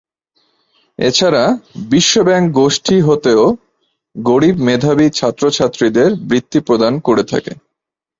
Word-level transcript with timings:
এছাড়া 0.99 1.43
বিশ্ব 1.89 2.13
ব্যাংক 2.23 2.45
গোষ্ঠী 2.53 2.97
হতেও 3.01 3.43
গরীব 4.15 4.55
মেধাবী 4.67 5.07
ছাত্র-ছাত্রীদের 5.09 6.09
বৃত্তি 6.29 6.59
প্রদান 6.59 6.93
করে 6.99 7.23
থাকে। 7.23 7.53